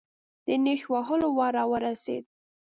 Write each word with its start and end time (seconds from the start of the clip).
د 0.45 0.47
نېش 0.63 0.81
وهلو 0.91 1.27
وار 1.37 1.53
راورسېد. 1.59 2.23